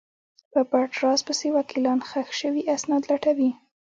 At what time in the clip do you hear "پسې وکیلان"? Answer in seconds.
1.27-1.99